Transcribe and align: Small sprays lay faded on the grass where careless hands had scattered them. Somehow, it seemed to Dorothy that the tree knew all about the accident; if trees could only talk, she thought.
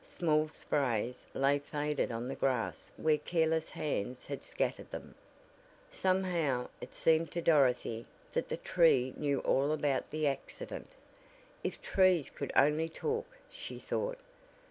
Small 0.03 0.47
sprays 0.47 1.21
lay 1.35 1.59
faded 1.59 2.11
on 2.11 2.27
the 2.27 2.33
grass 2.33 2.89
where 2.97 3.19
careless 3.19 3.69
hands 3.69 4.25
had 4.25 4.43
scattered 4.43 4.89
them. 4.89 5.13
Somehow, 5.91 6.69
it 6.81 6.95
seemed 6.95 7.29
to 7.33 7.41
Dorothy 7.43 8.07
that 8.33 8.49
the 8.49 8.57
tree 8.57 9.13
knew 9.15 9.41
all 9.41 9.71
about 9.71 10.09
the 10.09 10.25
accident; 10.25 10.89
if 11.63 11.79
trees 11.83 12.31
could 12.31 12.51
only 12.55 12.89
talk, 12.89 13.27
she 13.51 13.77
thought. 13.77 14.17